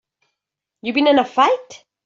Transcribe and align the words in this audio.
You 0.81 0.93
been 0.93 1.05
in 1.05 1.19
a 1.19 1.23
fight? 1.25 1.85